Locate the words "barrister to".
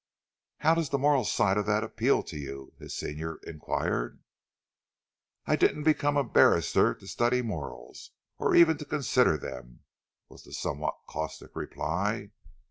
6.23-7.05